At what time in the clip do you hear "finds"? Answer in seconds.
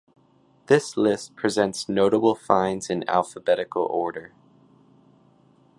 2.33-2.89